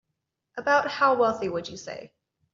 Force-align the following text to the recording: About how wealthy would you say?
About 0.57 0.87
how 0.89 1.13
wealthy 1.13 1.47
would 1.47 1.69
you 1.69 1.77
say? 1.77 2.11